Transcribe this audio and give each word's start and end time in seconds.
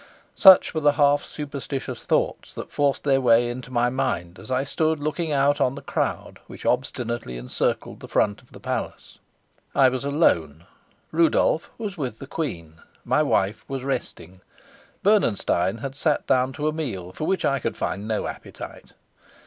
Such 0.35 0.73
were 0.73 0.81
the 0.81 0.93
half 0.93 1.23
superstitious 1.23 2.05
thoughts 2.05 2.55
that 2.55 2.71
forced 2.71 3.03
their 3.03 3.21
way 3.21 3.47
into 3.47 3.69
my 3.69 3.91
mind 3.91 4.39
as 4.39 4.49
I 4.49 4.63
stood 4.63 4.99
looking 4.99 5.31
out 5.31 5.61
on 5.61 5.75
the 5.75 5.83
crowd 5.83 6.39
which 6.47 6.65
obstinately 6.65 7.37
encircled 7.37 7.99
the 7.99 8.07
front 8.07 8.41
of 8.41 8.51
the 8.51 8.59
palace. 8.59 9.19
I 9.75 9.89
was 9.89 10.03
alone; 10.03 10.65
Rudolf 11.11 11.69
was 11.77 11.97
with 11.99 12.17
the 12.17 12.25
queen, 12.25 12.81
my 13.05 13.21
wife 13.21 13.63
was 13.67 13.83
resting, 13.83 14.41
Bernenstein 15.03 15.77
had 15.81 15.93
sat 15.95 16.25
down 16.25 16.51
to 16.53 16.67
a 16.67 16.73
meal 16.73 17.11
for 17.11 17.25
which 17.25 17.45
I 17.45 17.59
could 17.59 17.77
find 17.77 18.07
no 18.07 18.25
appetite. 18.25 18.93